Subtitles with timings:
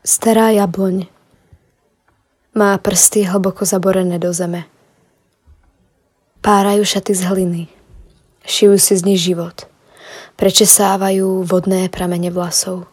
[0.00, 1.12] Stará jabloň
[2.56, 4.64] má prsty hlboko zaborené do zeme.
[6.40, 7.62] Párajú šaty z hliny,
[8.48, 9.68] šijú si z nich život,
[10.40, 12.88] prečesávajú vodné pramene vlasov.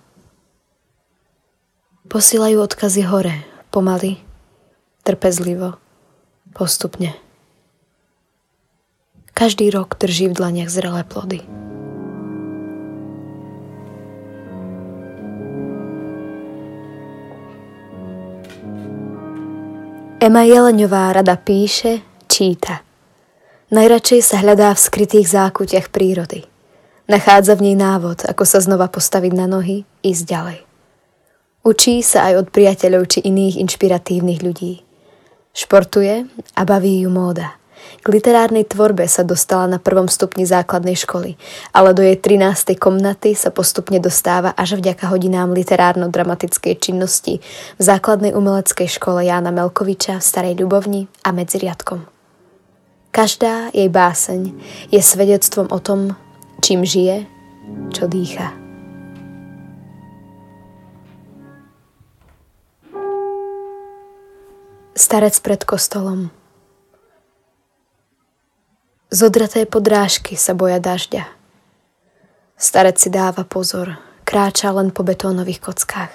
[2.12, 4.19] Posílajú odkazy hore, pomaly,
[5.08, 5.79] trpezlivo,
[6.51, 7.15] postupne.
[9.31, 11.67] Každý rok drží v dlaniach zrelé plody.
[20.17, 22.81] Ema Jeleňová rada píše, číta.
[23.70, 26.41] Najradšej sa hľadá v skrytých zákutiach prírody.
[27.05, 30.59] Nachádza v nej návod, ako sa znova postaviť na nohy, ísť ďalej.
[31.62, 34.81] Učí sa aj od priateľov či iných inšpiratívnych ľudí.
[35.53, 36.26] Športuje
[36.57, 37.54] a baví ju móda.
[38.02, 41.35] K literárnej tvorbe sa dostala na prvom stupni základnej školy,
[41.76, 42.77] ale do jej 13.
[42.80, 47.44] komnaty sa postupne dostáva až vďaka hodinám literárno-dramatickej činnosti
[47.76, 52.05] v základnej umeleckej škole Jána Melkoviča v Starej Ľubovni a medzi riadkom.
[53.12, 54.54] Každá jej báseň
[54.93, 56.13] je svedectvom o tom,
[56.62, 57.26] čím žije,
[57.90, 58.54] čo dýcha.
[64.97, 66.33] Starec pred kostolom
[69.08, 71.31] Zodraté podrážky sa boja dažďa.
[72.59, 73.95] Starec si dáva pozor,
[74.27, 76.11] kráča len po betónových kockách.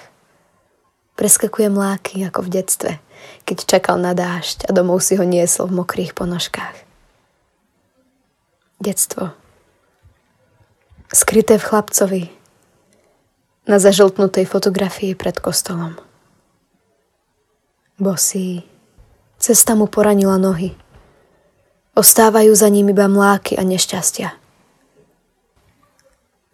[1.17, 2.91] Preskakuje mláky ako v detstve,
[3.49, 6.77] keď čakal na dážď a domov si ho niesol v mokrých ponožkách.
[8.77, 9.33] Detstvo.
[11.09, 12.23] Skryté v chlapcovi,
[13.63, 15.95] na zažltnutej fotografii pred kostolom.
[17.97, 18.67] Bosý.
[19.39, 20.82] Cesta mu poranila nohy.
[21.93, 24.33] Ostávajú za ním iba mláky a nešťastia.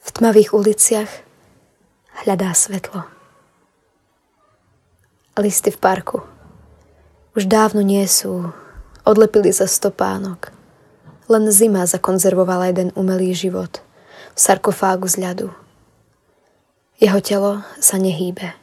[0.04, 1.08] V tmavých uliciach
[2.28, 3.08] hľadá svetlo.
[5.40, 6.20] Listy v parku
[7.40, 8.52] už dávno nie sú,
[9.08, 10.52] odlepili za stopánok.
[11.32, 13.80] Len zima zakonzervovala jeden umelý život
[14.36, 15.48] v sarkofágu z ľadu.
[17.00, 18.60] Jeho telo sa nehýbe.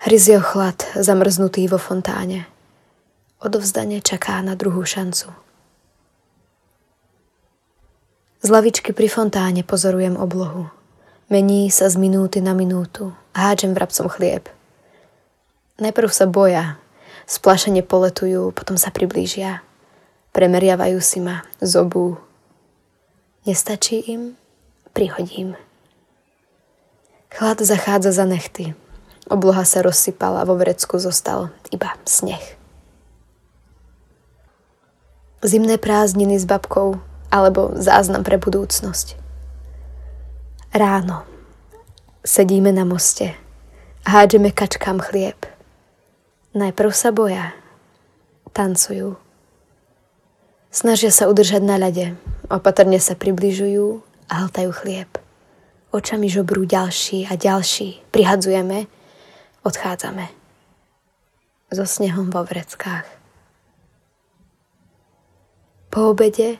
[0.00, 2.48] Hryzie chlad zamrznutý vo fontáne.
[3.44, 5.43] Odovzdane čaká na druhú šancu.
[8.44, 10.68] Z lavičky pri fontáne pozorujem oblohu.
[11.32, 13.16] Mení sa z minúty na minútu.
[13.32, 14.52] Hádžem vrabcom chlieb.
[15.80, 16.76] Najprv sa boja,
[17.24, 19.64] splašene poletujú, potom sa priblížia.
[20.36, 22.20] Premeriavajú si ma, zobú.
[23.48, 24.36] Nestačí im?
[24.92, 25.56] Prihodím.
[27.32, 28.76] Chlad zachádza za nechty.
[29.32, 32.44] Obloha sa rozsypala vo vrecku zostal iba sneh.
[35.40, 37.00] Zimné prázdniny s babkou
[37.34, 39.18] alebo záznam pre budúcnosť.
[40.70, 41.26] Ráno.
[42.22, 43.34] Sedíme na moste.
[44.06, 45.42] Hádžeme kačkám chlieb.
[46.54, 47.50] Najprv sa boja.
[48.54, 49.18] Tancujú.
[50.70, 52.14] Snažia sa udržať na ľade.
[52.46, 55.10] Opatrne sa približujú a hltajú chlieb.
[55.90, 58.02] Očami žobrú ďalší a ďalší.
[58.10, 58.86] Prihadzujeme,
[59.62, 60.26] odchádzame.
[61.74, 63.06] So snehom vo vreckách.
[65.90, 66.58] Po obede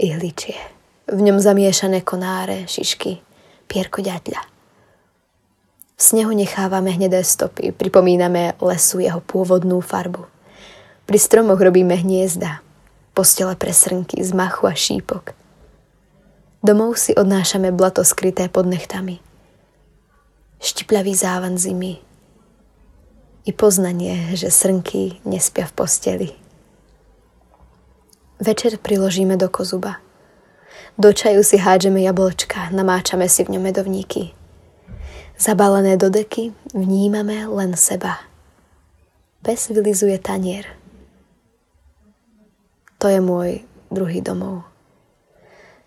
[0.00, 0.56] ihličie.
[1.10, 3.20] V ňom zamiešané konáre, šišky,
[3.68, 4.40] pierko ďatľa.
[5.94, 10.24] V snehu nechávame hnedé stopy, pripomíname lesu jeho pôvodnú farbu.
[11.04, 12.64] Pri stromoch robíme hniezda,
[13.12, 15.36] postele pre srnky z machu a šípok.
[16.64, 19.20] Domov si odnášame blato skryté pod nechtami.
[20.60, 22.00] Štipľavý závan zimy
[23.48, 26.28] i poznanie, že srnky nespia v posteli.
[28.40, 30.00] Večer priložíme do kozuba.
[30.96, 34.32] Do čaju si hádžeme jablčka, namáčame si v ňom medovníky.
[35.36, 38.20] Zabalené do deky vnímame len seba.
[39.44, 40.68] Pes vylizuje tanier.
[43.00, 44.64] To je môj druhý domov.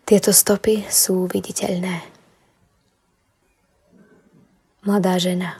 [0.06, 2.06] Tieto stopy sú viditeľné.
[4.86, 5.58] Mladá žena.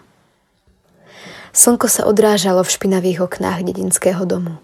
[1.54, 4.58] Slnko sa odrážalo v špinavých oknách dedinského domu.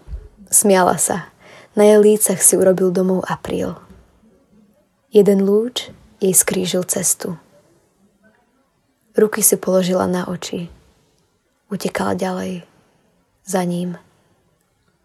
[0.50, 1.30] Smiala sa,
[1.76, 3.78] na jej lícach si urobil domov apríl.
[5.10, 5.90] Jeden lúč
[6.22, 7.38] jej skrížil cestu.
[9.18, 10.70] Ruky si položila na oči.
[11.70, 12.62] Utekala ďalej.
[13.46, 13.98] Za ním.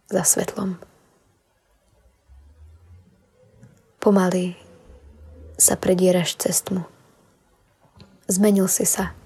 [0.10, 0.78] Za svetlom.
[3.98, 4.54] Pomaly
[5.58, 6.86] sa predieraš cez tmu.
[8.30, 9.18] Zmenil si sa.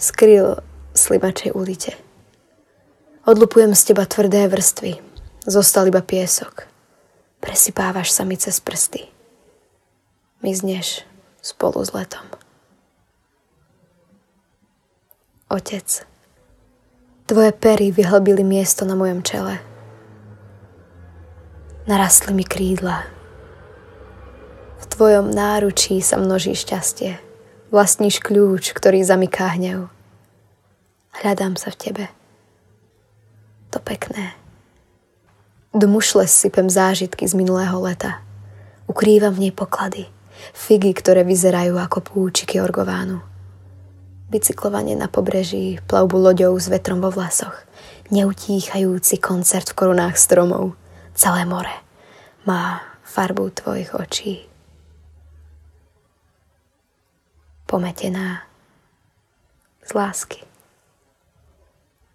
[0.00, 0.60] Skryl
[0.96, 1.92] slimačej ulite.
[3.28, 5.07] Odlupujem z teba tvrdé vrstvy.
[5.48, 6.68] Zostal iba piesok.
[7.40, 9.08] Presypávaš sa mi cez prsty.
[10.44, 11.08] Mizneš
[11.40, 12.28] spolu s letom.
[15.48, 16.04] Otec,
[17.24, 19.56] tvoje pery vyhlbili miesto na mojom čele.
[21.88, 23.08] Narastli mi krídla.
[24.76, 27.16] V tvojom náručí sa množí šťastie.
[27.72, 29.88] Vlastníš kľúč, ktorý zamyká hnev.
[31.24, 32.04] Hľadám sa v tebe.
[33.72, 34.36] To pekné.
[35.74, 38.24] Do mušle sypem zážitky z minulého leta.
[38.88, 40.08] Ukrývam v nej poklady.
[40.56, 43.20] Figy, ktoré vyzerajú ako púčiky orgovánu.
[44.32, 47.68] Bicyklovanie na pobreží, plavbu loďou s vetrom vo vlasoch.
[48.08, 50.72] Neutíchajúci koncert v korunách stromov.
[51.12, 51.84] Celé more
[52.48, 54.48] má farbu tvojich očí.
[57.68, 58.48] Pometená
[59.84, 60.47] z lásky.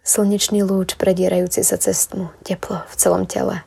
[0.04, 2.12] Slnečný lúč predierajúci sa cez
[2.44, 3.64] teplo v celom tele.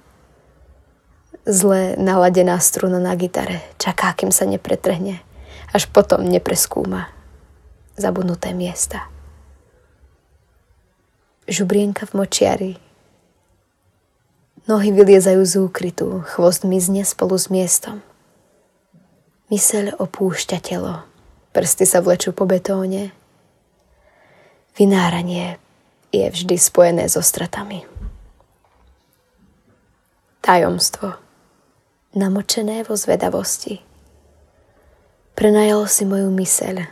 [1.50, 5.18] Zle naladená struna na gitare čaká, kým sa nepretrhne,
[5.74, 7.10] až potom nepreskúma
[7.98, 9.10] zabudnuté miesta.
[11.50, 12.72] Žubrienka v močiari.
[14.70, 18.06] Nohy vyliezajú z úkrytu, chvost mizne spolu s miestom.
[19.50, 21.08] Myseľ opúšťa telo,
[21.56, 23.16] prsty sa vlečú po betóne.
[24.76, 25.58] Vynáranie
[26.12, 27.84] je vždy spojené so stratami.
[30.42, 31.14] Tajomstvo.
[32.16, 33.84] Namočené vo zvedavosti.
[35.38, 36.88] Prenajal si moju myseľ.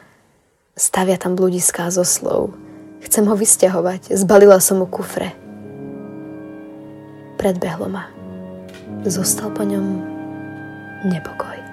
[0.75, 2.53] Stavia tam bludiská zo slov.
[3.01, 4.13] Chcem ho vysťahovať.
[4.13, 5.33] Zbalila som mu kufre.
[7.41, 8.12] Predbehlo ma.
[9.07, 10.03] Zostal po ňom
[11.09, 11.64] nepokoj.